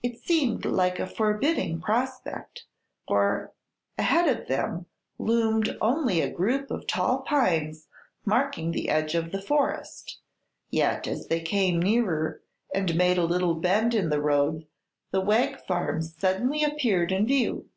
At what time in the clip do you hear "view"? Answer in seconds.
17.26-17.68